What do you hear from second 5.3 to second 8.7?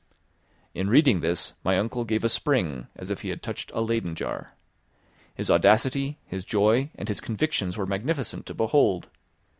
His audacity, his joy, and his convictions were magnificent to